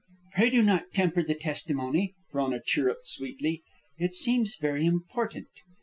"Pray 0.33 0.49
do 0.49 0.63
not 0.63 0.91
temper 0.95 1.21
the 1.21 1.35
testimony," 1.35 2.15
Frona 2.31 2.59
chirruped, 2.65 3.05
sweetly. 3.05 3.61
"It 3.99 4.15
seems 4.15 4.55
very 4.59 4.83
important." 4.83 5.49